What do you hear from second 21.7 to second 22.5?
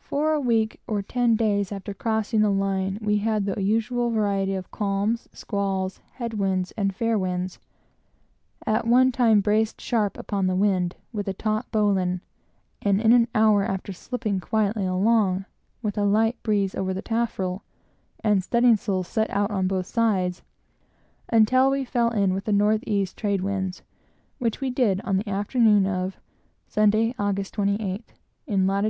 we fell in with